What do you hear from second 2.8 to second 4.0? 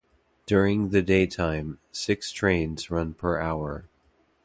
run per hour.